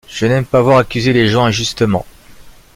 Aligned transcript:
Je 0.09 0.25
n’aime 0.25 0.45
pas 0.47 0.63
voir 0.63 0.79
accuser 0.79 1.13
les 1.13 1.27
gens 1.27 1.45
injustement. 1.45 2.07